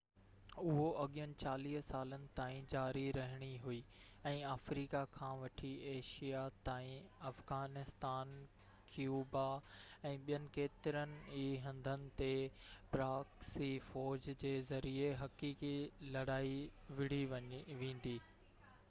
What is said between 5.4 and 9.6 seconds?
وٺي ايشيا تائين افغانستان ڪيوبا